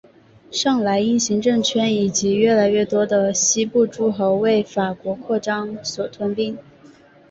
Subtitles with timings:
[0.49, 6.57] 上莱茵行政圈以及越来越多的西部诸侯为法国扩张所吞并。